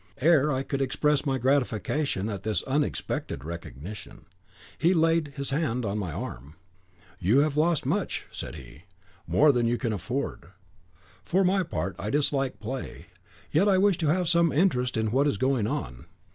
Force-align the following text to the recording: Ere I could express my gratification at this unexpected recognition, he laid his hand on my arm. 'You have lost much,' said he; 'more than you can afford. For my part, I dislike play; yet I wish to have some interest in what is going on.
Ere 0.17 0.51
I 0.51 0.63
could 0.63 0.81
express 0.81 1.27
my 1.27 1.37
gratification 1.37 2.27
at 2.27 2.41
this 2.41 2.63
unexpected 2.63 3.45
recognition, 3.45 4.25
he 4.79 4.95
laid 4.95 5.33
his 5.35 5.51
hand 5.51 5.85
on 5.85 5.99
my 5.99 6.11
arm. 6.11 6.55
'You 7.19 7.41
have 7.41 7.55
lost 7.55 7.85
much,' 7.85 8.25
said 8.31 8.55
he; 8.55 8.85
'more 9.27 9.51
than 9.51 9.67
you 9.67 9.77
can 9.77 9.93
afford. 9.93 10.47
For 11.23 11.43
my 11.43 11.61
part, 11.61 11.95
I 11.99 12.09
dislike 12.09 12.59
play; 12.59 13.11
yet 13.51 13.69
I 13.69 13.77
wish 13.77 13.99
to 13.99 14.07
have 14.07 14.27
some 14.27 14.51
interest 14.51 14.97
in 14.97 15.11
what 15.11 15.27
is 15.27 15.37
going 15.37 15.67
on. 15.67 16.07